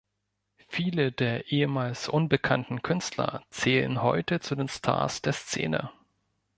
Viele 0.67 1.11
der 1.11 1.51
ehemals 1.51 2.09
unbekannten 2.09 2.81
Künstler 2.81 3.43
zählen 3.51 4.01
heute 4.01 4.39
zu 4.39 4.55
den 4.55 4.67
Stars 4.67 5.21
der 5.21 5.33
Szene. 5.33 5.91